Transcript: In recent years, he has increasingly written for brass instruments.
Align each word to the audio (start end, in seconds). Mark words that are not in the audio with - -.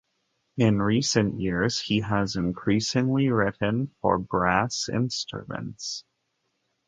In 0.57 0.81
recent 0.81 1.39
years, 1.39 1.79
he 1.79 1.99
has 1.99 2.35
increasingly 2.35 3.29
written 3.29 3.93
for 4.01 4.17
brass 4.17 4.89
instruments. 4.89 6.03